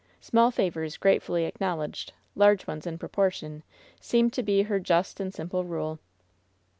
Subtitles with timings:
[0.19, 3.61] "Small favors gratefully acknowledged, large ones in proportion,'*
[3.99, 5.99] seemed to be her just and simple rule.